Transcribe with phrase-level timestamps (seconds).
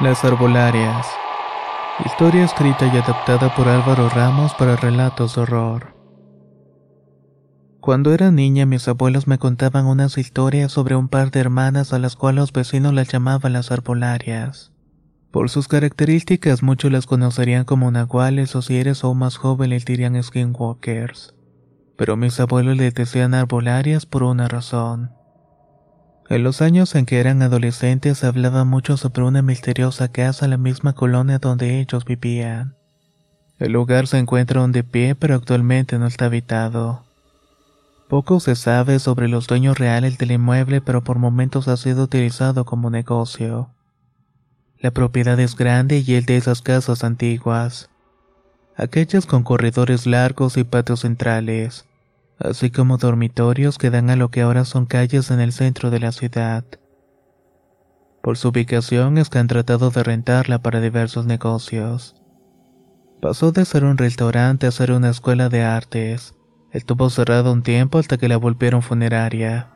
[0.00, 1.06] Las Arbolarias.
[2.06, 5.94] Historia escrita y adaptada por Álvaro Ramos para relatos de horror.
[7.80, 11.98] Cuando era niña mis abuelos me contaban unas historias sobre un par de hermanas a
[11.98, 14.72] las cuales los vecinos las llamaban las arbolarias.
[15.30, 19.84] Por sus características muchos las conocerían como nahuales o si eres aún más joven les
[19.84, 21.34] dirían skinwalkers.
[21.98, 25.19] Pero mis abuelos les decían arbolarias por una razón.
[26.30, 30.58] En los años en que eran adolescentes hablaba mucho sobre una misteriosa casa en la
[30.58, 32.76] misma colonia donde ellos vivían.
[33.58, 37.02] El lugar se encuentra aún de pie pero actualmente no está habitado.
[38.08, 42.64] Poco se sabe sobre los dueños reales del inmueble pero por momentos ha sido utilizado
[42.64, 43.70] como negocio.
[44.78, 47.90] La propiedad es grande y es de esas casas antiguas.
[48.76, 51.89] Aquellas con corredores largos y patios centrales
[52.40, 56.00] así como dormitorios que dan a lo que ahora son calles en el centro de
[56.00, 56.64] la ciudad.
[58.22, 62.16] Por su ubicación es que han tratado de rentarla para diversos negocios.
[63.20, 66.34] Pasó de ser un restaurante a ser una escuela de artes.
[66.72, 69.70] Estuvo cerrado un tiempo hasta que la volvieron funeraria,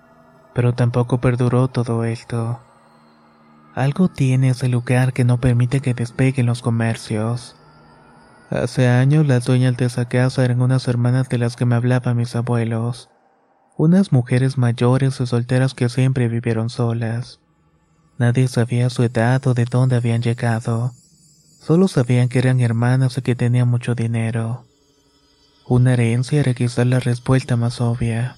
[0.54, 2.60] pero tampoco perduró todo esto.
[3.74, 7.56] Algo tiene ese lugar que no permite que despeguen los comercios.
[8.50, 12.16] Hace años las dueñas de esa casa eran unas hermanas de las que me hablaban
[12.16, 13.08] mis abuelos.
[13.76, 17.40] Unas mujeres mayores y solteras que siempre vivieron solas.
[18.18, 20.92] Nadie sabía su edad o de dónde habían llegado.
[21.58, 24.66] Solo sabían que eran hermanas y que tenían mucho dinero.
[25.66, 28.36] Una herencia era quizás la respuesta más obvia.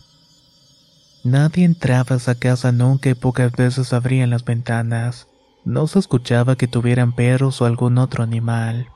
[1.24, 5.26] Nadie entraba a esa casa nunca y pocas veces abrían las ventanas.
[5.64, 8.86] No se escuchaba que tuvieran perros o algún otro animal.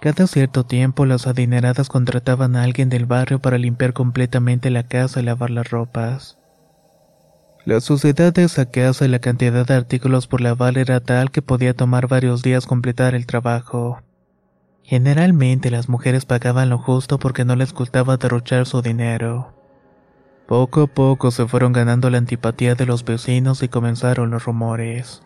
[0.00, 5.20] Cada cierto tiempo las adineradas contrataban a alguien del barrio para limpiar completamente la casa
[5.20, 6.38] y lavar las ropas.
[7.66, 11.42] La suciedad de esa casa y la cantidad de artículos por lavar era tal que
[11.42, 14.00] podía tomar varios días completar el trabajo.
[14.82, 19.52] Generalmente las mujeres pagaban lo justo porque no les gustaba derrochar su dinero.
[20.48, 25.22] Poco a poco se fueron ganando la antipatía de los vecinos y comenzaron los rumores.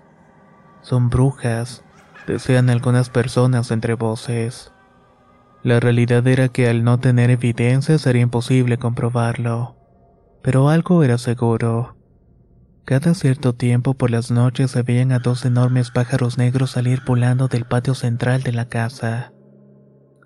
[0.83, 1.84] Son brujas,
[2.27, 4.73] decían algunas personas entre voces.
[5.63, 9.77] La realidad era que al no tener evidencia sería imposible comprobarlo.
[10.43, 11.97] Pero algo era seguro.
[12.85, 17.49] Cada cierto tiempo por las noches se veían a dos enormes pájaros negros salir volando
[17.49, 19.33] del patio central de la casa.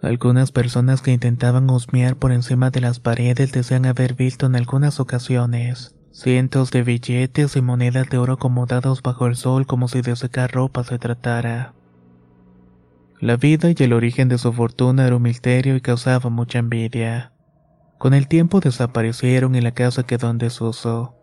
[0.03, 4.98] Algunas personas que intentaban husmear por encima de las paredes decían haber visto en algunas
[4.98, 10.16] ocasiones cientos de billetes y monedas de oro acomodados bajo el sol como si de
[10.16, 11.75] secar ropa se tratara.
[13.20, 17.32] La vida y el origen de su fortuna era un misterio y causaba mucha envidia.
[17.98, 21.16] Con el tiempo desaparecieron y la casa quedó en desuso.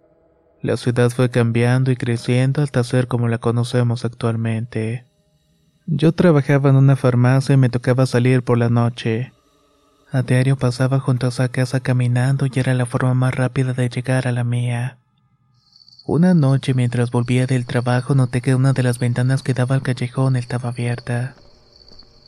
[0.61, 5.05] La ciudad fue cambiando y creciendo hasta ser como la conocemos actualmente.
[5.85, 9.31] Yo trabajaba en una farmacia y me tocaba salir por la noche.
[10.11, 13.87] A diario pasaba junto a esa casa caminando y era la forma más rápida de
[13.87, 14.97] llegar a la mía.
[16.05, 19.81] Una noche mientras volvía del trabajo noté que una de las ventanas que daba al
[19.81, 21.35] callejón estaba abierta.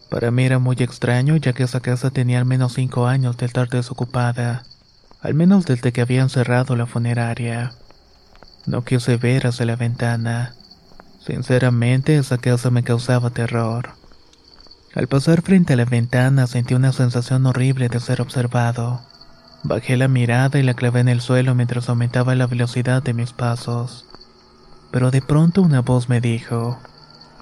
[0.09, 3.45] Para mí era muy extraño ya que esa casa tenía al menos cinco años de
[3.45, 4.63] estar desocupada,
[5.21, 7.73] al menos desde que habían cerrado la funeraria.
[8.65, 10.53] No quise ver hacia la ventana.
[11.19, 13.91] Sinceramente esa casa me causaba terror.
[14.95, 19.01] Al pasar frente a la ventana sentí una sensación horrible de ser observado.
[19.63, 23.33] Bajé la mirada y la clavé en el suelo mientras aumentaba la velocidad de mis
[23.33, 24.05] pasos.
[24.91, 26.79] Pero de pronto una voz me dijo,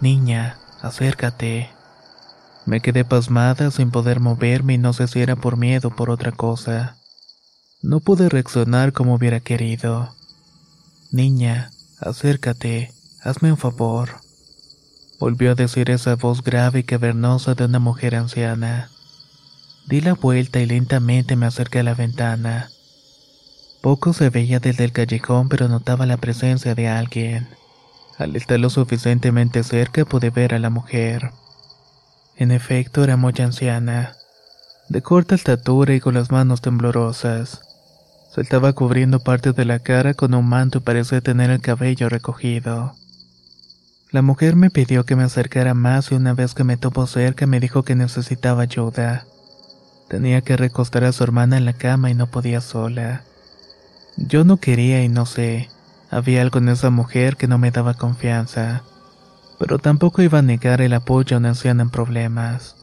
[0.02, 1.75] Niña, acércate.
[2.66, 6.10] Me quedé pasmada sin poder moverme y no sé si era por miedo o por
[6.10, 6.98] otra cosa.
[7.84, 10.16] No pude reaccionar como hubiera querido.
[11.12, 11.70] Niña,
[12.00, 12.92] acércate,
[13.22, 14.10] hazme un favor.
[15.20, 18.90] Volvió a decir esa voz grave y cavernosa de una mujer anciana.
[19.88, 22.72] Di la vuelta y lentamente me acerqué a la ventana.
[23.82, 27.48] Poco se veía desde el callejón, pero notaba la presencia de alguien.
[28.18, 31.32] Al estar lo suficientemente cerca pude ver a la mujer.
[32.38, 34.14] En efecto, era muy anciana,
[34.90, 37.62] de corta estatura y con las manos temblorosas.
[38.34, 42.10] Se estaba cubriendo parte de la cara con un manto y parecía tener el cabello
[42.10, 42.94] recogido.
[44.12, 47.48] La mujer me pidió que me acercara más y una vez que me topó cerca
[47.48, 49.26] me dijo que necesitaba ayuda.
[50.10, 53.24] Tenía que recostar a su hermana en la cama y no podía sola.
[54.18, 55.70] Yo no quería y no sé,
[56.12, 58.84] había algo en esa mujer que no me daba confianza,
[59.60, 62.76] pero tampoco iba a negar el apoyo a una anciana en problemas.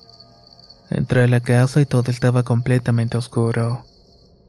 [0.90, 3.84] Entré a la casa y todo estaba completamente oscuro.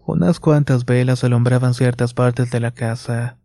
[0.06, 3.38] Unas cuantas velas alumbraban ciertas partes de la casa.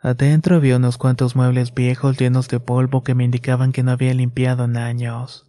[0.00, 4.14] Adentro había unos cuantos muebles viejos llenos de polvo que me indicaban que no había
[4.14, 5.46] limpiado en años.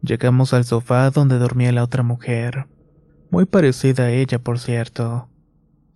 [0.00, 2.68] Llegamos al sofá donde dormía la otra mujer,
[3.30, 5.28] muy parecida a ella, por cierto.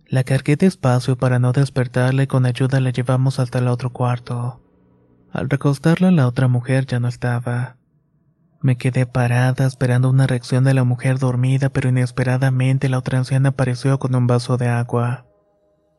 [0.07, 4.62] La cargué despacio para no despertarla y con ayuda la llevamos hasta el otro cuarto.
[5.33, 7.75] Al recostarla la otra mujer ya no estaba.
[8.61, 13.49] Me quedé parada esperando una reacción de la mujer dormida, pero inesperadamente la otra anciana
[13.49, 15.25] apareció con un vaso de agua.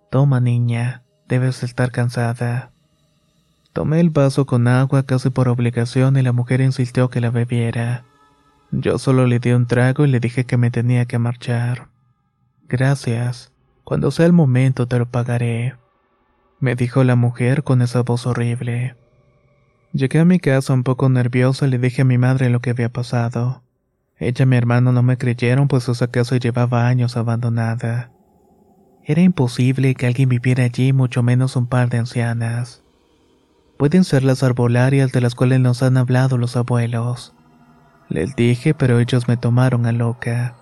[0.09, 2.71] Toma, niña, debes estar cansada.
[3.73, 8.05] Tomé el vaso con agua casi por obligación y la mujer insistió que la bebiera.
[8.71, 11.89] Yo solo le di un trago y le dije que me tenía que marchar.
[12.69, 13.53] Gracias.
[13.83, 15.75] Cuando sea el momento te lo pagaré,
[16.61, 18.95] me dijo la mujer con esa voz horrible.
[19.95, 22.71] Llegué a mi casa un poco nerviosa y le dije a mi madre lo que
[22.71, 23.63] había pasado.
[24.19, 28.11] Ella y mi hermano no me creyeron pues esa casa llevaba años abandonada.
[29.05, 32.83] Era imposible que alguien viviera allí, mucho menos un par de ancianas.
[33.79, 37.33] Pueden ser las arbolarias de las cuales nos han hablado los abuelos.
[38.09, 40.57] Les dije, pero ellos me tomaron a loca.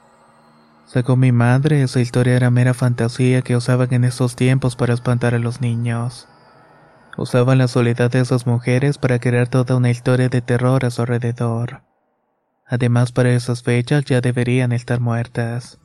[0.85, 5.35] Según mi madre, esa historia era mera fantasía que usaban en esos tiempos para espantar
[5.35, 6.29] a los niños.
[7.17, 11.03] Usaban la soledad de esas mujeres para crear toda una historia de terror a su
[11.03, 11.83] alrededor.
[12.67, 15.79] Además, para esas fechas ya deberían estar muertas.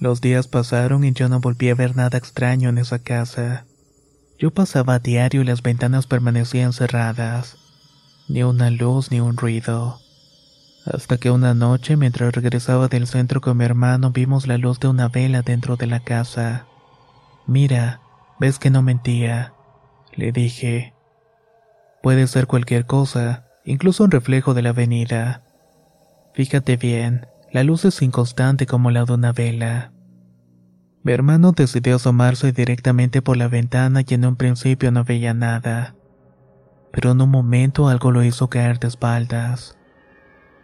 [0.00, 3.64] Los días pasaron y yo no volví a ver nada extraño en esa casa.
[4.40, 7.56] Yo pasaba a diario y las ventanas permanecían cerradas.
[8.28, 10.00] Ni una luz ni un ruido.
[10.84, 14.88] Hasta que una noche, mientras regresaba del centro con mi hermano, vimos la luz de
[14.88, 16.66] una vela dentro de la casa.
[17.46, 18.00] Mira,
[18.40, 19.52] ves que no mentía
[20.14, 20.94] le dije.
[22.02, 25.44] Puede ser cualquier cosa, incluso un reflejo de la avenida.
[26.34, 29.92] Fíjate bien, la luz es inconstante como la de una vela.
[31.04, 35.94] Mi hermano decidió asomarse directamente por la ventana y en un principio no veía nada.
[36.92, 39.76] Pero en un momento algo lo hizo caer de espaldas.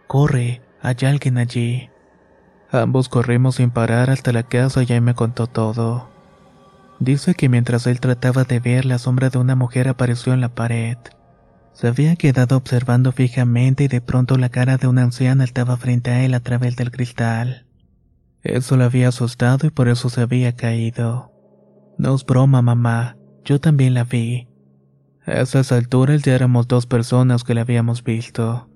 [0.07, 1.89] Corre, hay alguien allí.
[2.71, 6.09] Ambos corrimos sin parar hasta la casa y ahí me contó todo.
[6.99, 10.53] Dice que mientras él trataba de ver, la sombra de una mujer apareció en la
[10.53, 10.97] pared.
[11.71, 16.11] Se había quedado observando fijamente y de pronto la cara de una anciana estaba frente
[16.11, 17.65] a él a través del cristal.
[18.43, 21.31] Eso lo había asustado y por eso se había caído.
[21.97, 24.49] No es broma, mamá, yo también la vi.
[25.25, 28.69] A esas alturas ya éramos dos personas que la habíamos visto.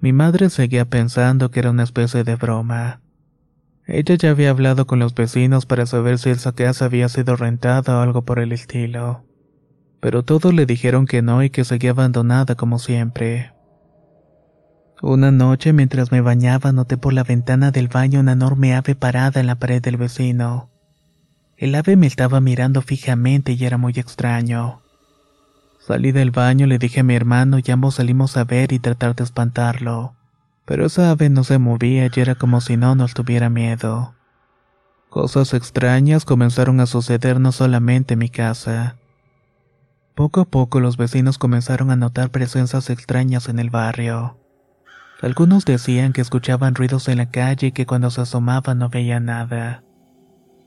[0.00, 3.00] Mi madre seguía pensando que era una especie de broma.
[3.86, 7.98] Ella ya había hablado con los vecinos para saber si esa casa había sido rentada
[7.98, 9.24] o algo por el estilo.
[10.00, 13.52] Pero todos le dijeron que no y que seguía abandonada como siempre.
[15.02, 19.40] Una noche mientras me bañaba noté por la ventana del baño una enorme ave parada
[19.40, 20.70] en la pared del vecino.
[21.58, 24.80] El ave me estaba mirando fijamente y era muy extraño.
[25.78, 29.14] Salí del baño, le dije a mi hermano y ambos salimos a ver y tratar
[29.14, 30.14] de espantarlo
[30.64, 34.14] pero esa ave no se movía y era como si no nos tuviera miedo.
[35.10, 38.96] Cosas extrañas comenzaron a suceder no solamente en mi casa.
[40.14, 44.38] Poco a poco los vecinos comenzaron a notar presencias extrañas en el barrio.
[45.22, 49.26] Algunos decían que escuchaban ruidos en la calle y que cuando se asomaban no veían
[49.26, 49.82] nada.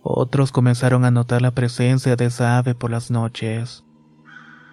[0.01, 3.83] Otros comenzaron a notar la presencia de esa ave por las noches.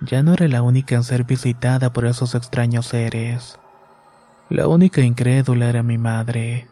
[0.00, 3.58] Ya no era la única en ser visitada por esos extraños seres.
[4.50, 6.68] La única incrédula era mi madre.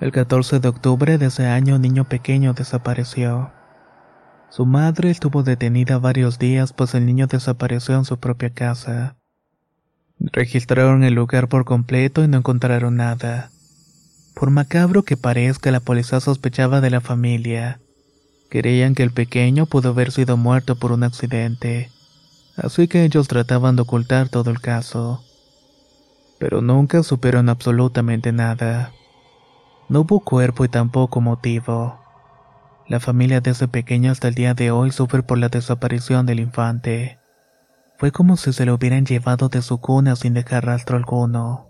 [0.00, 3.50] El 14 de octubre de ese año un niño pequeño desapareció.
[4.48, 9.16] Su madre estuvo detenida varios días pues el niño desapareció en su propia casa.
[10.20, 13.50] Registraron el lugar por completo y no encontraron nada.
[14.34, 17.80] Por macabro que parezca, la policía sospechaba de la familia.
[18.50, 21.90] Creían que el pequeño pudo haber sido muerto por un accidente,
[22.56, 25.24] así que ellos trataban de ocultar todo el caso.
[26.40, 28.92] Pero nunca supieron absolutamente nada.
[29.88, 32.00] No hubo cuerpo y tampoco motivo.
[32.88, 36.40] La familia de ese pequeño hasta el día de hoy sufre por la desaparición del
[36.40, 37.20] infante.
[37.98, 41.69] Fue como si se lo hubieran llevado de su cuna sin dejar rastro alguno.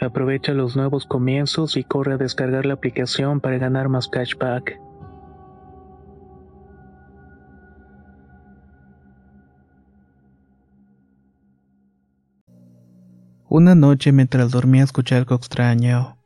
[0.00, 4.80] Aprovecha los nuevos comienzos y corre a descargar la aplicación para ganar más cashback.
[13.50, 16.16] Una noche mientras dormía escuché algo extraño.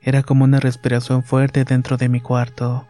[0.00, 2.86] Era como una respiración fuerte dentro de mi cuarto.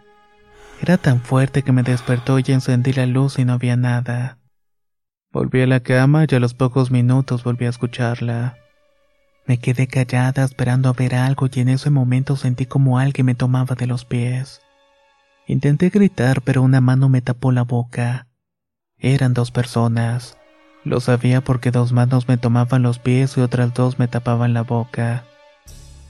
[0.82, 4.38] Era tan fuerte que me despertó y encendí la luz y no había nada.
[5.30, 8.58] Volví a la cama y a los pocos minutos volví a escucharla.
[9.46, 13.34] Me quedé callada esperando a ver algo y en ese momento sentí como alguien me
[13.34, 14.60] tomaba de los pies.
[15.46, 18.28] Intenté gritar pero una mano me tapó la boca.
[18.98, 20.38] Eran dos personas.
[20.84, 24.62] Lo sabía porque dos manos me tomaban los pies y otras dos me tapaban la
[24.62, 25.24] boca.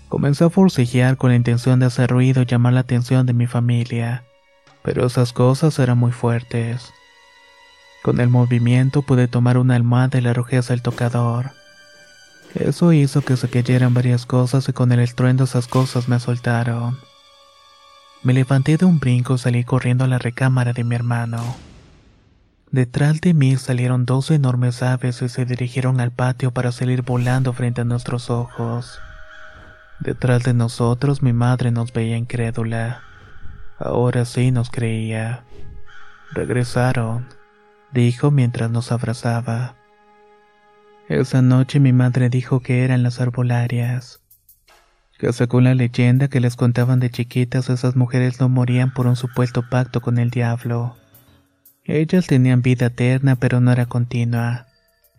[0.08, 3.46] Comencé a forcejear con la intención de hacer ruido y llamar la atención de mi
[3.46, 4.24] familia,
[4.82, 6.92] pero esas cosas eran muy fuertes.
[8.02, 11.52] Con el movimiento pude tomar una almohada y la arrojé hacia el tocador.
[12.54, 16.98] Eso hizo que se cayeran varias cosas y con el estruendo esas cosas me soltaron.
[18.22, 21.56] Me levanté de un brinco y salí corriendo a la recámara de mi hermano.
[22.70, 27.52] Detrás de mí salieron dos enormes aves y se dirigieron al patio para salir volando
[27.52, 29.00] frente a nuestros ojos.
[30.00, 33.02] Detrás de nosotros mi madre nos veía incrédula.
[33.78, 35.44] Ahora sí nos creía.
[36.32, 37.26] Regresaron,
[37.92, 39.74] dijo mientras nos abrazaba.
[41.12, 44.22] Esa noche mi madre dijo que eran las arbolarias.
[45.18, 49.14] que según la leyenda que les contaban de chiquitas esas mujeres no morían por un
[49.14, 50.96] supuesto pacto con el diablo.
[51.84, 54.68] Ellas tenían vida eterna pero no era continua.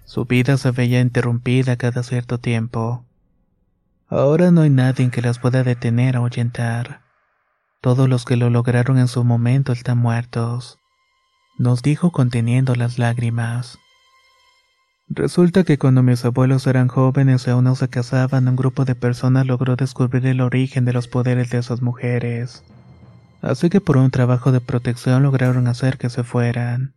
[0.04, 3.06] Su vida se veía interrumpida cada cierto tiempo.
[4.08, 7.02] Ahora no hay nadie que las pueda detener o ahuyentar.
[7.82, 10.80] Todos los que lo lograron en su momento están muertos,
[11.60, 13.78] nos dijo conteniendo las lágrimas.
[15.10, 18.96] Resulta que cuando mis abuelos eran jóvenes y aún no se casaban, un grupo de
[18.96, 22.64] personas logró descubrir el origen de los poderes de esas mujeres.
[23.42, 26.94] Así que por un trabajo de protección lograron hacer que se fueran.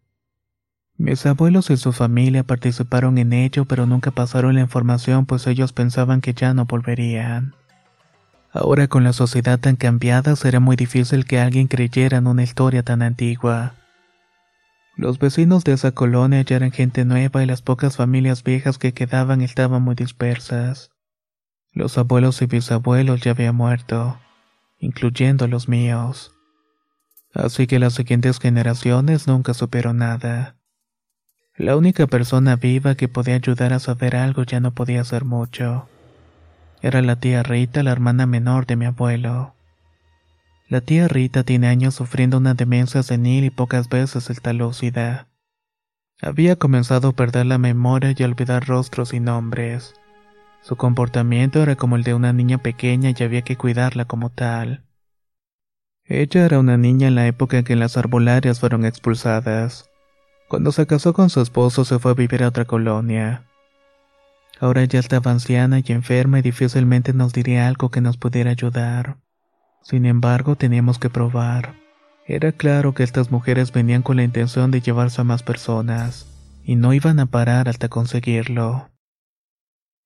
[0.96, 5.72] Mis abuelos y su familia participaron en ello, pero nunca pasaron la información pues ellos
[5.72, 7.54] pensaban que ya no volverían.
[8.52, 12.82] Ahora con la sociedad tan cambiada será muy difícil que alguien creyera en una historia
[12.82, 13.74] tan antigua.
[14.96, 18.94] Los vecinos de esa colonia ya eran gente nueva y las pocas familias viejas que
[18.94, 20.90] quedaban estaban muy dispersas.
[21.72, 24.18] Los abuelos y bisabuelos ya habían muerto,
[24.78, 26.32] incluyendo los míos.
[27.34, 30.56] Así que las siguientes generaciones nunca supieron nada.
[31.56, 35.90] La única persona viva que podía ayudar a saber algo ya no podía hacer mucho.
[36.80, 39.55] Era la tía Rita, la hermana menor de mi abuelo.
[40.68, 45.28] La tía Rita tiene años sufriendo una demencia senil y pocas veces está lúcida.
[46.20, 49.94] Había comenzado a perder la memoria y a olvidar rostros y nombres.
[50.62, 54.82] Su comportamiento era como el de una niña pequeña y había que cuidarla como tal.
[56.04, 59.88] Ella era una niña en la época en que las arbolarias fueron expulsadas.
[60.48, 63.44] Cuando se casó con su esposo se fue a vivir a otra colonia.
[64.58, 69.18] Ahora ya estaba anciana y enferma y difícilmente nos diría algo que nos pudiera ayudar.
[69.88, 71.76] Sin embargo, teníamos que probar.
[72.26, 76.26] Era claro que estas mujeres venían con la intención de llevarse a más personas,
[76.64, 78.90] y no iban a parar hasta conseguirlo.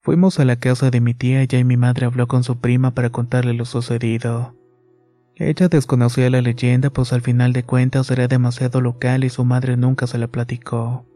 [0.03, 3.09] Fuimos a la casa de mi tía y mi madre habló con su prima para
[3.09, 4.55] contarle lo sucedido.
[5.35, 9.77] Ella desconocía la leyenda, pues al final de cuentas era demasiado local y su madre
[9.77, 11.07] nunca se la platicó.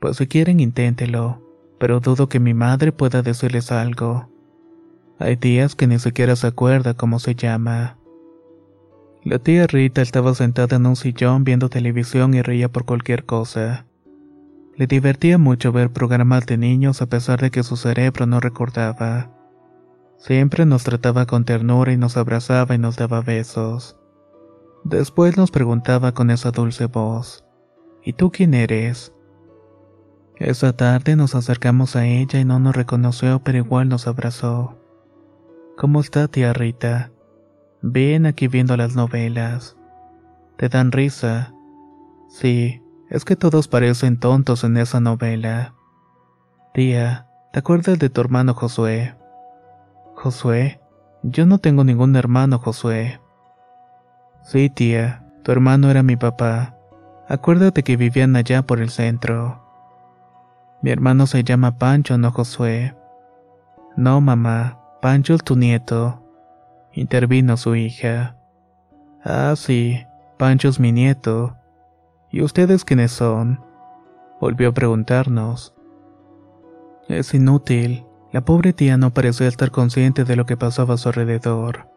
[0.00, 1.40] Pues si quieren inténtelo,
[1.78, 4.36] pero dudo que mi madre pueda decirles algo.
[5.20, 7.98] Hay días que ni siquiera se acuerda cómo se llama.
[9.24, 13.86] La tía Rita estaba sentada en un sillón viendo televisión y reía por cualquier cosa.
[14.76, 19.32] Le divertía mucho ver programas de niños a pesar de que su cerebro no recordaba.
[20.18, 23.96] Siempre nos trataba con ternura y nos abrazaba y nos daba besos.
[24.84, 27.44] Después nos preguntaba con esa dulce voz,
[28.04, 29.12] ¿Y tú quién eres?
[30.36, 34.78] Esa tarde nos acercamos a ella y no nos reconoció pero igual nos abrazó.
[35.78, 37.12] ¿Cómo está tía Rita?
[37.82, 39.76] Bien aquí viendo las novelas.
[40.56, 41.54] ¿Te dan risa?
[42.28, 45.74] Sí, es que todos parecen tontos en esa novela.
[46.74, 49.14] Tía, ¿te acuerdas de tu hermano Josué?
[50.16, 50.80] Josué,
[51.22, 53.20] yo no tengo ningún hermano, Josué.
[54.42, 56.76] Sí, tía, tu hermano era mi papá.
[57.28, 59.62] Acuérdate que vivían allá por el centro.
[60.82, 62.96] Mi hermano se llama Pancho, no Josué.
[63.96, 66.24] No, mamá, Pancho es tu nieto.
[66.92, 68.36] Intervino su hija.
[69.22, 70.04] Ah, sí,
[70.38, 71.56] Pancho es mi nieto.
[72.30, 73.60] ¿Y ustedes quiénes son?
[74.40, 75.74] Volvió a preguntarnos.
[77.08, 81.08] Es inútil, la pobre tía no parecía estar consciente de lo que pasaba a su
[81.08, 81.88] alrededor.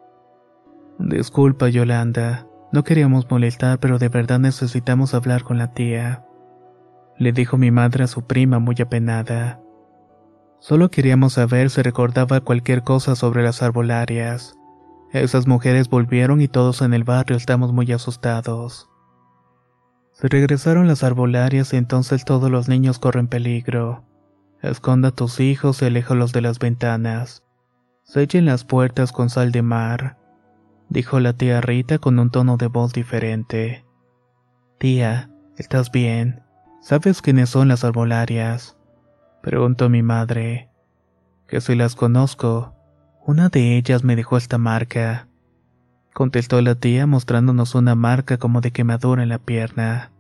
[1.00, 2.46] Disculpa, Yolanda.
[2.72, 6.24] No queríamos molestar, pero de verdad necesitamos hablar con la tía.
[7.18, 9.60] Le dijo mi madre a su prima muy apenada.
[10.62, 14.56] Solo queríamos saber si recordaba cualquier cosa sobre las arbolarias.
[15.12, 18.88] Esas mujeres volvieron y todos en el barrio estamos muy asustados.
[20.12, 24.06] Se regresaron las arbolarias y entonces todos los niños corren peligro.
[24.62, 27.44] Esconda a tus hijos y aléjalos de las ventanas.
[28.04, 30.20] Sellen las puertas con sal de mar,
[30.90, 33.84] dijo la tía Rita con un tono de voz diferente.
[34.78, 36.44] Tía, ¿estás bien?
[36.82, 38.78] ¿Sabes quiénes son las arbolarias?
[39.42, 40.70] Preguntó mi madre.
[41.48, 42.76] Que si las conozco,
[43.26, 45.28] una de ellas me dejó esta marca.
[46.14, 50.12] Contestó la tía mostrándonos una marca como de quemadura en la pierna.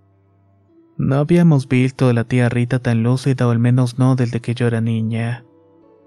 [0.97, 4.55] No habíamos visto a la tía Rita tan lúcida o al menos no desde que
[4.55, 5.45] yo era niña.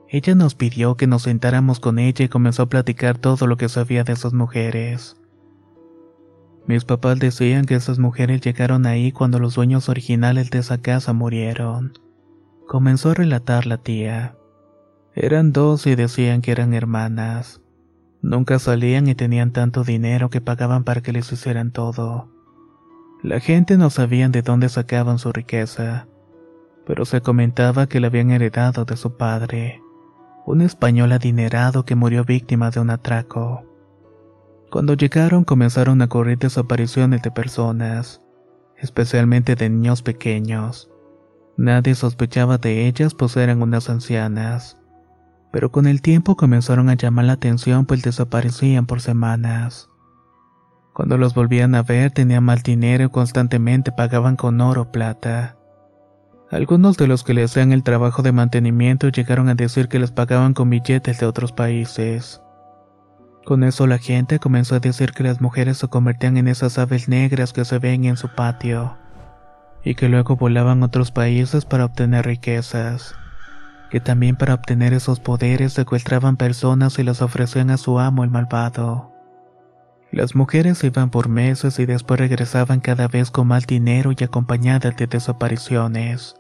[0.09, 3.68] Ella nos pidió que nos sentáramos con ella y comenzó a platicar todo lo que
[3.68, 5.16] sabía de esas mujeres.
[6.66, 11.12] Mis papás decían que esas mujeres llegaron ahí cuando los dueños originales de esa casa
[11.12, 12.04] murieron.
[12.66, 14.37] Comenzó a relatar la tía.
[15.14, 17.61] Eran dos y decían que eran hermanas.
[18.22, 22.31] Nunca salían y tenían tanto dinero que pagaban para que les hicieran todo.
[23.22, 26.09] La gente no sabía de dónde sacaban su riqueza,
[26.87, 29.81] pero se comentaba que la habían heredado de su padre.
[30.46, 33.64] un español adinerado que murió víctima de un atraco.
[34.70, 38.20] Cuando llegaron comenzaron a ocurrir desapariciones de personas,
[38.77, 40.90] especialmente de niños pequeños.
[41.57, 44.77] Nadie sospechaba de ellas pues eran unas ancianas.
[45.53, 49.88] Pero con el tiempo comenzaron a llamar la atención pues desaparecían por semanas.
[50.95, 55.57] Cuando los volvían a ver tenían mal dinero y constantemente pagaban con oro o plata.
[56.51, 60.12] Algunos de los que le hacían el trabajo de mantenimiento llegaron a decir que les
[60.12, 62.40] pagaban con billetes de otros países.
[63.45, 67.09] Con eso la gente comenzó a decir que las mujeres se convertían en esas aves
[67.09, 68.97] negras que se ven en su patio,
[69.85, 73.14] y que luego volaban a otros países para obtener riquezas,
[73.90, 78.31] que también para obtener esos poderes secuestraban personas y las ofrecían a su amo el
[78.31, 79.12] malvado.
[80.11, 84.97] Las mujeres iban por meses y después regresaban cada vez con más dinero y acompañadas
[84.97, 86.37] de desapariciones.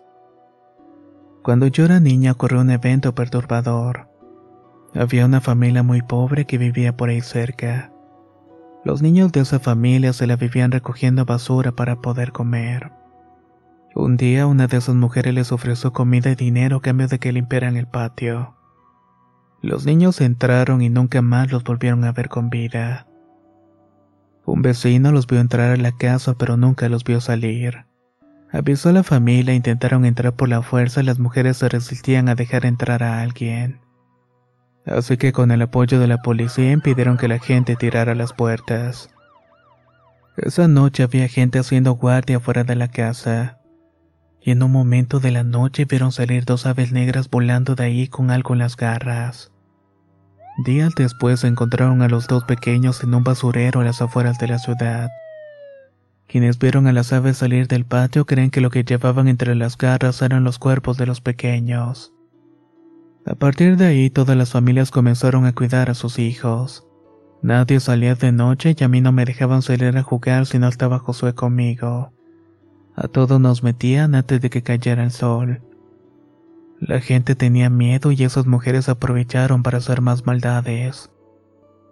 [1.42, 4.08] Cuando yo era niña ocurrió un evento perturbador.
[4.94, 7.92] Había una familia muy pobre que vivía por ahí cerca.
[8.84, 12.92] Los niños de esa familia se la vivían recogiendo basura para poder comer.
[13.96, 17.32] Un día una de esas mujeres les ofreció comida y dinero a cambio de que
[17.32, 18.56] limpiaran el patio.
[19.62, 23.06] Los niños entraron y nunca más los volvieron a ver con vida.
[24.44, 27.86] Un vecino los vio entrar a la casa pero nunca los vio salir.
[28.50, 32.34] Avisó a la familia, intentaron entrar por la fuerza y las mujeres se resistían a
[32.34, 33.80] dejar entrar a alguien.
[34.86, 39.08] Así que con el apoyo de la policía impidieron que la gente tirara las puertas.
[40.36, 43.60] Esa noche había gente haciendo guardia fuera de la casa.
[44.46, 48.08] Y en un momento de la noche vieron salir dos aves negras volando de ahí
[48.08, 49.50] con algo en las garras.
[50.66, 54.58] Días después encontraron a los dos pequeños en un basurero a las afueras de la
[54.58, 55.08] ciudad.
[56.28, 59.78] Quienes vieron a las aves salir del patio creen que lo que llevaban entre las
[59.78, 62.12] garras eran los cuerpos de los pequeños.
[63.24, 66.86] A partir de ahí todas las familias comenzaron a cuidar a sus hijos.
[67.40, 70.68] Nadie salía de noche y a mí no me dejaban salir a jugar si no
[70.68, 72.12] estaba Josué conmigo.
[72.96, 75.62] A todos nos metían antes de que cayera el sol.
[76.78, 81.10] La gente tenía miedo y esas mujeres aprovecharon para hacer más maldades.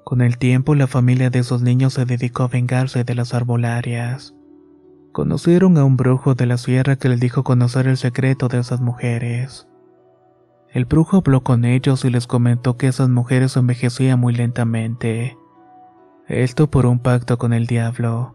[0.05, 4.35] Con el tiempo la familia de esos niños se dedicó a vengarse de las arbolarias.
[5.13, 8.81] Conocieron a un brujo de la sierra que les dijo conocer el secreto de esas
[8.81, 9.69] mujeres.
[10.73, 15.37] El brujo habló con ellos y les comentó que esas mujeres envejecían muy lentamente.
[16.29, 18.35] Esto por un pacto con el diablo,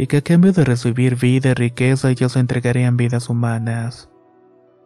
[0.00, 4.08] y que a cambio de recibir vida y riqueza ellos entregarían vidas humanas.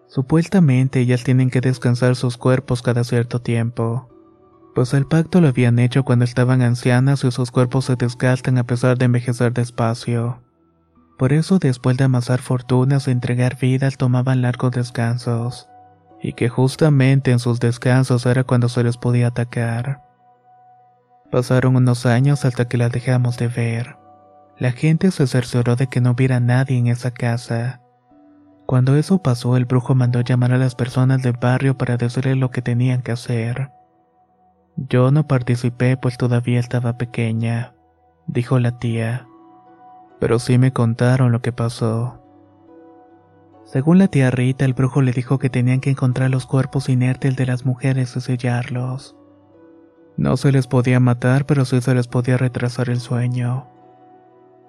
[0.08, 4.08] Supuestamente ellas tienen que descansar sus cuerpos cada cierto tiempo,
[4.74, 8.64] pues el pacto lo habían hecho cuando estaban ancianas y sus cuerpos se desgastan a
[8.64, 10.42] pesar de envejecer despacio.
[11.16, 15.68] Por eso después de amasar fortunas e entregar vidas tomaban largos descansos,
[16.20, 20.02] y que justamente en sus descansos era cuando se les podía atacar.
[21.30, 24.03] Pasaron unos años hasta que las dejamos de ver.
[24.58, 27.80] La gente se cercioró de que no hubiera nadie en esa casa
[28.66, 32.50] cuando eso pasó, el brujo mandó llamar a las personas del barrio para decirles lo
[32.50, 33.70] que tenían que hacer.
[34.76, 37.74] Yo no participé pues todavía estaba pequeña,
[38.26, 39.26] dijo la tía.
[40.18, 42.22] Pero sí me contaron lo que pasó.
[43.66, 47.36] Según la tía Rita, el brujo le dijo que tenían que encontrar los cuerpos inertes
[47.36, 49.16] de las mujeres y sellarlos.
[50.16, 53.73] No se les podía matar, pero sí se les podía retrasar el sueño.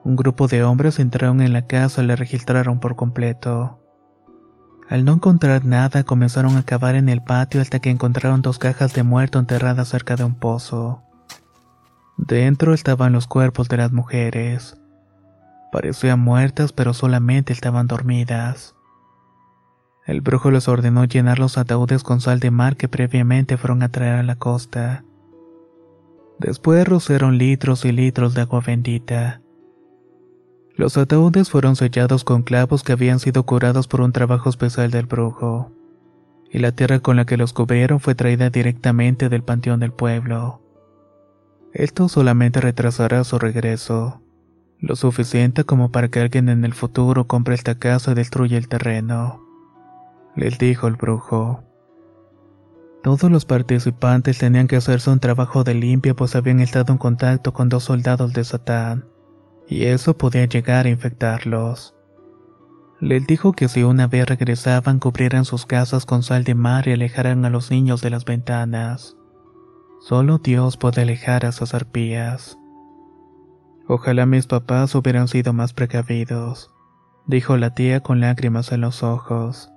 [0.05, 3.79] Un grupo de hombres entraron en la casa y la registraron por completo.
[4.87, 8.93] Al no encontrar nada, comenzaron a cavar en el patio hasta que encontraron dos cajas
[8.93, 11.01] de muerto enterradas cerca de un pozo.
[12.17, 14.77] Dentro estaban los cuerpos de las mujeres.
[15.71, 18.75] Parecían muertas, pero solamente estaban dormidas.
[20.05, 23.89] El brujo les ordenó llenar los ataúdes con sal de mar que previamente fueron a
[23.89, 25.03] traer a la costa.
[26.37, 29.41] Después rociaron litros y litros de agua bendita.
[30.77, 35.05] Los ataúdes fueron sellados con clavos que habían sido curados por un trabajo especial del
[35.05, 35.71] brujo,
[36.51, 40.61] y la tierra con la que los cubrieron fue traída directamente del panteón del pueblo.
[41.73, 44.21] Esto solamente retrasará su regreso,
[44.79, 48.67] lo suficiente como para que alguien en el futuro compre esta casa y destruya el
[48.67, 49.45] terreno,
[50.35, 51.63] les dijo el brujo.
[53.01, 57.53] Todos los participantes tenían que hacerse un trabajo de limpia pues habían estado en contacto
[57.53, 59.14] con dos soldados de Satán
[59.67, 61.95] y eso podía llegar a infectarlos.
[62.99, 66.93] Les dijo que si una vez regresaban cubrieran sus casas con sal de mar y
[66.93, 69.17] alejaran a los niños de las ventanas.
[69.99, 72.57] Solo Dios puede alejar a esas arpías.
[73.87, 76.71] Ojalá mis papás hubieran sido más precavidos,
[77.27, 79.71] dijo la tía con lágrimas en los ojos.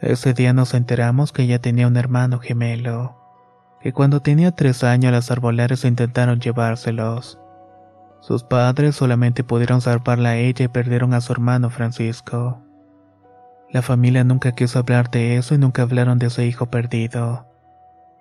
[0.00, 3.16] Ese día nos enteramos que ella tenía un hermano gemelo,
[3.82, 7.38] que cuando tenía tres años las arbolares intentaron llevárselos.
[8.20, 12.62] Sus padres solamente pudieron salvarla a ella y perdieron a su hermano Francisco.
[13.70, 17.46] La familia nunca quiso hablar de eso y nunca hablaron de ese hijo perdido.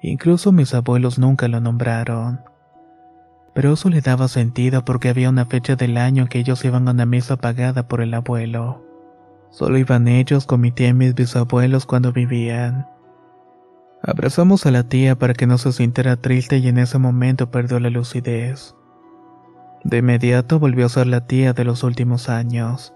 [0.01, 2.41] Incluso mis abuelos nunca lo nombraron.
[3.53, 6.87] Pero eso le daba sentido porque había una fecha del año en que ellos iban
[6.87, 8.85] a una misa pagada por el abuelo.
[9.49, 12.87] Solo iban ellos con mi tía y mis bisabuelos cuando vivían.
[14.01, 17.79] Abrazamos a la tía para que no se sintiera triste y en ese momento perdió
[17.79, 18.75] la lucidez.
[19.83, 22.93] De inmediato volvió a ser la tía de los últimos años,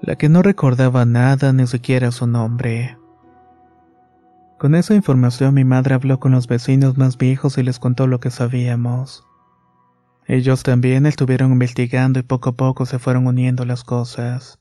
[0.00, 2.98] la que no recordaba nada ni siquiera su nombre.
[4.58, 8.20] Con esa información mi madre habló con los vecinos más viejos y les contó lo
[8.20, 9.24] que sabíamos.
[10.26, 14.58] Ellos también estuvieron investigando y poco a poco se fueron uniendo las cosas.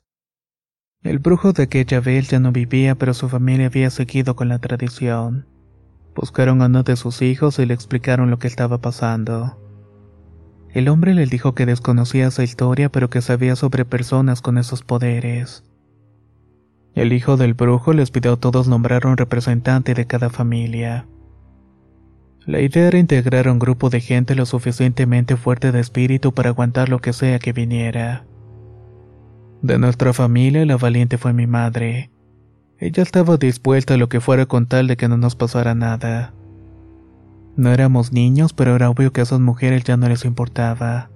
[1.01, 4.59] El brujo de aquella vez ya no vivía, pero su familia había seguido con la
[4.59, 5.47] tradición.
[6.15, 9.66] Buscaron a uno de sus hijos y le explicaron lo que estaba pasando.
[10.73, 14.83] El hombre le dijo que desconocía esa historia, pero que sabía sobre personas con esos
[14.83, 15.63] poderes.
[16.93, 21.07] El hijo del brujo les pidió a todos nombrar un representante de cada familia.
[22.45, 26.49] La idea era integrar a un grupo de gente lo suficientemente fuerte de espíritu para
[26.49, 28.25] aguantar lo que sea que viniera.
[29.61, 32.09] De nuestra familia, la valiente fue mi madre.
[32.79, 36.33] Ella estaba dispuesta a lo que fuera con tal de que no nos pasara nada.
[37.57, 41.09] No éramos niños, pero era obvio que a esas mujeres ya no les importaba.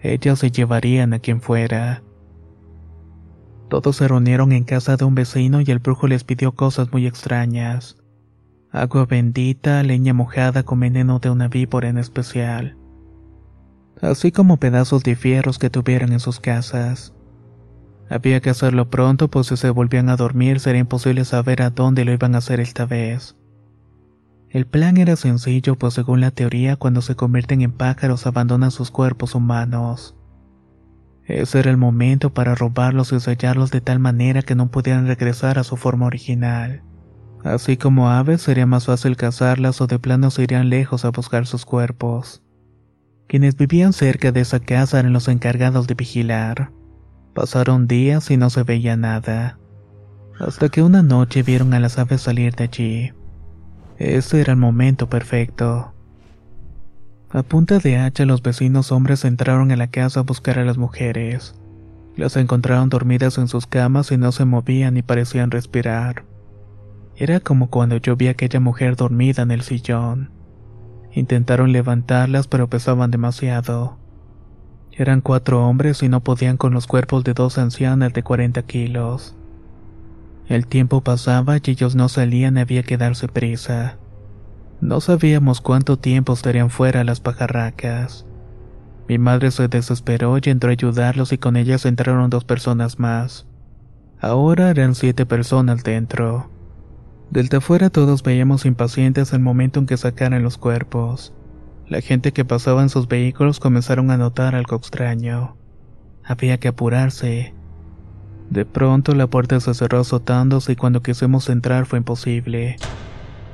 [0.00, 2.02] Ellas se llevarían a quien fuera.
[3.68, 7.06] Todos se reunieron en casa de un vecino y el brujo les pidió cosas muy
[7.06, 7.98] extrañas.
[8.72, 12.78] Agua bendita, leña mojada con veneno de una víbora en especial.
[14.00, 17.12] Así como pedazos de fierros que tuvieran en sus casas.
[18.08, 22.06] Había que hacerlo pronto, pues si se volvían a dormir sería imposible saber a dónde
[22.06, 23.36] lo iban a hacer esta vez.
[24.50, 28.90] El plan era sencillo, pues según la teoría, cuando se convierten en pájaros abandonan sus
[28.90, 30.16] cuerpos humanos.
[31.26, 35.58] Ese era el momento para robarlos y sellarlos de tal manera que no pudieran regresar
[35.58, 36.82] a su forma original.
[37.44, 41.46] Así como aves, sería más fácil cazarlas o de plano se irían lejos a buscar
[41.46, 42.42] sus cuerpos.
[43.28, 46.72] Quienes vivían cerca de esa casa eran los encargados de vigilar.
[47.34, 49.58] Pasaron días y no se veía nada.
[50.40, 53.12] Hasta que una noche vieron a las aves salir de allí.
[53.98, 55.92] Ese era el momento perfecto.
[57.30, 60.78] A punta de hacha los vecinos hombres entraron en la casa a buscar a las
[60.78, 61.56] mujeres.
[62.16, 66.24] Las encontraron dormidas en sus camas y no se movían ni parecían respirar.
[67.16, 70.30] Era como cuando yo vi a aquella mujer dormida en el sillón.
[71.12, 73.98] Intentaron levantarlas pero pesaban demasiado.
[74.92, 79.37] Eran cuatro hombres y no podían con los cuerpos de dos ancianas de 40 kilos.
[80.48, 83.98] El tiempo pasaba y ellos no salían había que darse prisa.
[84.80, 88.24] No sabíamos cuánto tiempo estarían fuera las pajarracas.
[89.08, 93.46] Mi madre se desesperó y entró a ayudarlos y con ellas entraron dos personas más.
[94.20, 96.50] Ahora eran siete personas dentro.
[97.30, 101.34] Desde afuera todos veíamos impacientes el momento en que sacaran los cuerpos.
[101.88, 105.56] La gente que pasaba en sus vehículos comenzaron a notar algo extraño.
[106.24, 107.54] Había que apurarse.
[108.50, 112.76] De pronto la puerta se cerró azotándose y cuando quisimos entrar fue imposible.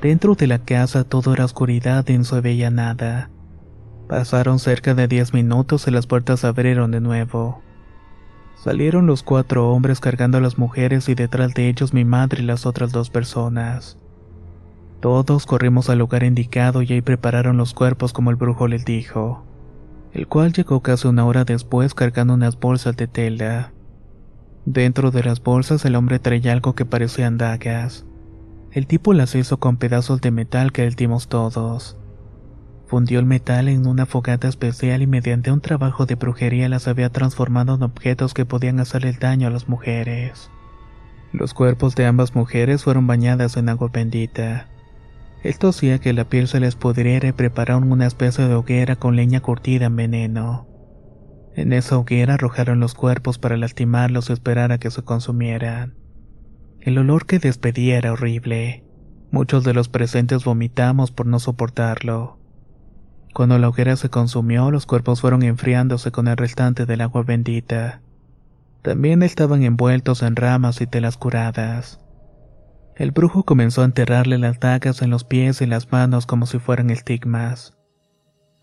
[0.00, 3.30] Dentro de la casa todo era oscuridad y no se veía nada.
[4.08, 7.62] Pasaron cerca de diez minutos y las puertas se abrieron de nuevo.
[8.56, 12.46] Salieron los cuatro hombres cargando a las mujeres y detrás de ellos mi madre y
[12.46, 13.98] las otras dos personas.
[15.00, 19.44] Todos corrimos al lugar indicado y ahí prepararon los cuerpos como el brujo les dijo,
[20.12, 23.72] el cual llegó casi una hora después cargando unas bolsas de tela.
[24.66, 28.06] Dentro de las bolsas el hombre traía algo que parecían dagas.
[28.72, 31.98] El tipo las hizo con pedazos de metal que dimos todos.
[32.86, 37.10] Fundió el metal en una fogata especial y mediante un trabajo de brujería las había
[37.10, 40.50] transformado en objetos que podían hacerle daño a las mujeres.
[41.32, 44.68] Los cuerpos de ambas mujeres fueron bañadas en agua bendita.
[45.42, 49.14] Esto hacía que la piel se les pudriera y prepararon una especie de hoguera con
[49.14, 50.73] leña curtida en veneno.
[51.56, 55.94] En esa hoguera arrojaron los cuerpos para lastimarlos y esperar a que se consumieran.
[56.80, 58.84] El olor que despedía era horrible.
[59.30, 62.38] Muchos de los presentes vomitamos por no soportarlo.
[63.32, 68.00] Cuando la hoguera se consumió, los cuerpos fueron enfriándose con el restante del agua bendita.
[68.82, 72.00] También estaban envueltos en ramas y telas curadas.
[72.96, 76.58] El brujo comenzó a enterrarle las dagas en los pies y las manos como si
[76.58, 77.76] fueran estigmas.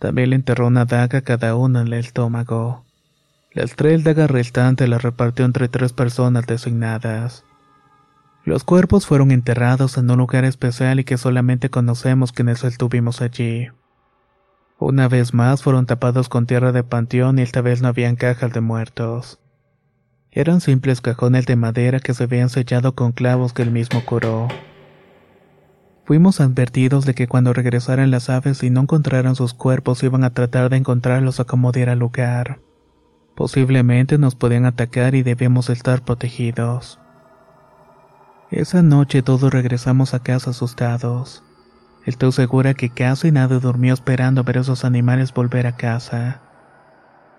[0.02, 2.84] También le enterró una daga cada uno en el estómago.
[3.54, 7.46] Las tres dagas restantes las repartió entre tres personas designadas.
[8.44, 13.68] Los cuerpos fueron enterrados en un lugar especial y que solamente conocemos quienes estuvimos allí.
[14.80, 18.52] Una vez más fueron tapados con tierra de panteón y esta vez no habían cajas
[18.54, 19.40] de muertos.
[20.32, 24.48] Eran simples cajones de madera que se habían sellado con clavos que él mismo curó.
[26.12, 30.34] Fuimos advertidos de que cuando regresaran las aves y no encontraran sus cuerpos iban a
[30.34, 32.60] tratar de encontrarlos a como diera lugar.
[33.34, 37.00] Posiblemente nos podían atacar y debemos estar protegidos.
[38.50, 41.46] Esa noche todos regresamos a casa asustados.
[42.06, 46.42] Estoy segura que casi nadie durmió esperando ver a esos animales volver a casa.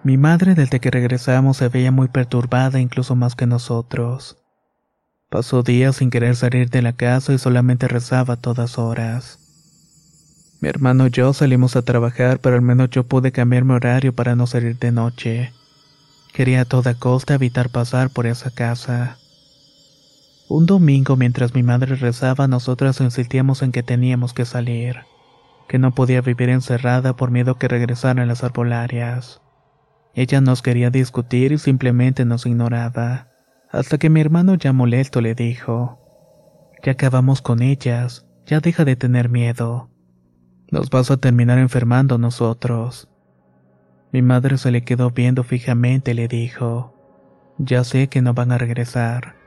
[0.02, 4.41] Mi madre desde que regresamos se veía muy perturbada incluso más que nosotros.
[5.32, 9.38] Pasó días sin querer salir de la casa y solamente rezaba a todas horas.
[10.60, 14.14] Mi hermano y yo salimos a trabajar, pero al menos yo pude cambiar mi horario
[14.14, 15.54] para no salir de noche.
[16.34, 19.16] Quería a toda costa evitar pasar por esa casa.
[20.50, 24.98] Un domingo mientras mi madre rezaba, nosotras insistíamos en que teníamos que salir,
[25.66, 29.40] que no podía vivir encerrada por miedo que regresaran las arbolarias.
[30.14, 33.31] Ella nos quería discutir y simplemente nos ignoraba,
[33.72, 35.98] hasta que mi hermano ya molesto le dijo,
[36.84, 39.90] Ya acabamos con ellas, ya deja de tener miedo.
[40.70, 43.08] Nos vas a terminar enfermando nosotros.
[44.12, 46.94] Mi madre se le quedó viendo fijamente y le dijo,
[47.58, 49.42] Ya sé que no van a regresar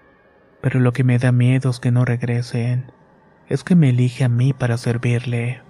[0.66, 2.92] pero lo que me da miedo es que no regresen.
[3.48, 5.62] Es que me elige a mí para servirle.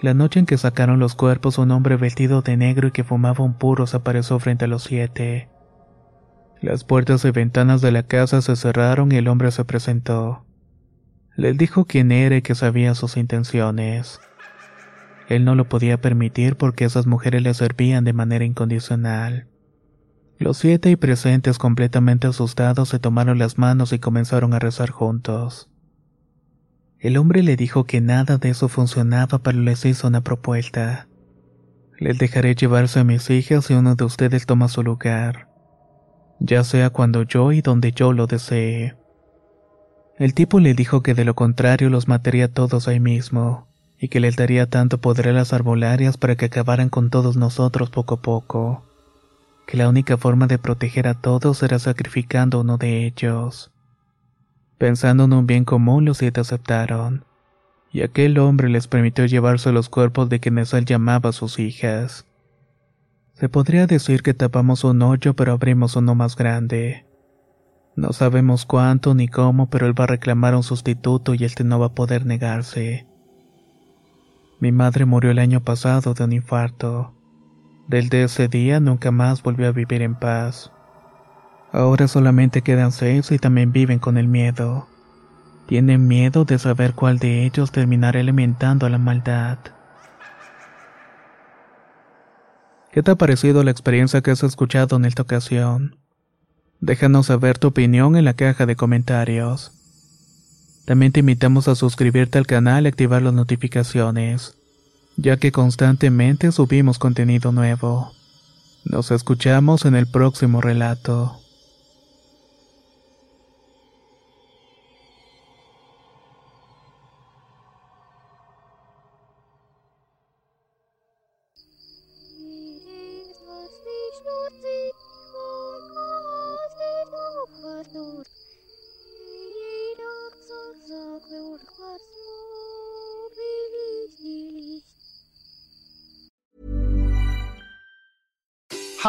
[0.00, 3.44] La noche en que sacaron los cuerpos, un hombre vestido de negro y que fumaba
[3.44, 5.48] un puro se apareció frente a los siete.
[6.62, 10.46] Las puertas y ventanas de la casa se cerraron y el hombre se presentó.
[11.36, 14.20] Les dijo quién era y que sabía sus intenciones.
[15.28, 19.48] Él no lo podía permitir porque esas mujeres le servían de manera incondicional.
[20.38, 25.68] Los siete y presentes completamente asustados se tomaron las manos y comenzaron a rezar juntos.
[27.00, 31.08] El hombre le dijo que nada de eso funcionaba, pero les hizo una propuesta.
[31.98, 35.51] Les dejaré llevarse a mis hijas si uno de ustedes toma su lugar,
[36.44, 38.94] ya sea cuando yo y donde yo lo desee.
[40.18, 43.66] El tipo le dijo que de lo contrario los mataría todos ahí mismo,
[43.98, 47.90] y que les daría tanto poder a las arbolarias para que acabaran con todos nosotros
[47.90, 48.84] poco a poco
[49.66, 53.70] que la única forma de proteger a todos era sacrificando a uno de ellos.
[54.78, 57.24] Pensando en un bien común, los siete aceptaron,
[57.92, 62.26] y aquel hombre les permitió llevarse los cuerpos de quienes él llamaba sus hijas.
[63.34, 67.06] Se podría decir que tapamos un hoyo pero abrimos uno más grande.
[67.96, 71.78] No sabemos cuánto ni cómo, pero él va a reclamar un sustituto y este no
[71.78, 73.06] va a poder negarse.
[74.60, 77.14] Mi madre murió el año pasado de un infarto.
[77.88, 80.72] Desde ese día nunca más volvió a vivir en paz.
[81.72, 84.86] Ahora solamente quedan seis y también viven con el miedo.
[85.66, 89.58] Tienen miedo de saber cuál de ellos terminará alimentando la maldad.
[92.92, 95.96] ¿Qué te ha parecido la experiencia que has escuchado en esta ocasión?
[96.80, 99.72] Déjanos saber tu opinión en la caja de comentarios.
[100.84, 104.56] También te invitamos a suscribirte al canal y activar las notificaciones
[105.16, 108.12] ya que constantemente subimos contenido nuevo.
[108.84, 111.41] Nos escuchamos en el próximo relato.